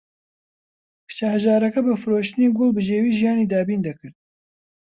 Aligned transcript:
کچە 1.07 1.27
هەژارەکە 1.33 1.81
بە 1.87 1.93
فرۆشتنی 2.01 2.53
گوڵ 2.57 2.69
بژێوی 2.77 3.15
ژیانی 3.19 3.49
دابین 3.53 3.81
دەکرد. 3.87 4.15